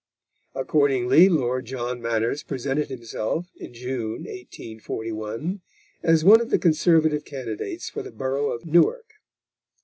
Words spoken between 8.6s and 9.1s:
Newark.